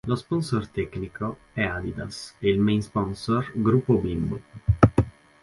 Lo 0.07 0.15
sponsor 0.15 0.67
tecnico 0.69 1.37
è 1.53 1.61
Adidas 1.63 2.33
e 2.39 2.49
il 2.49 2.57
main 2.59 2.81
sponsor 2.81 3.51
Grupo 3.53 3.97
Bimbo. 3.99 4.41